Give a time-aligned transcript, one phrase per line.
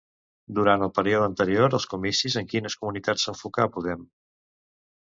[0.59, 4.07] Durant el període anterior als comicis, en quines comunitats s'enfocarà Podem?